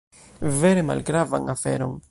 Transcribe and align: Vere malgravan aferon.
Vere 0.61 0.85
malgravan 0.89 1.55
aferon. 1.57 1.99